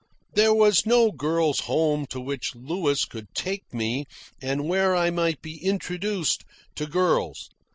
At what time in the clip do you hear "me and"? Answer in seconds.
3.71-4.67